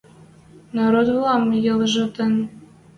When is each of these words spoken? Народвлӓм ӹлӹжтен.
Народвлӓм 0.75 1.43
ӹлӹжтен. 1.71 2.33